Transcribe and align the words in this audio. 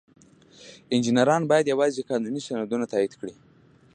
انجینران 0.95 1.41
باید 1.49 1.69
یوازې 1.73 2.01
قانوني 2.09 2.41
سندونه 2.47 2.85
تایید 2.91 3.13
کړي. 3.19 3.33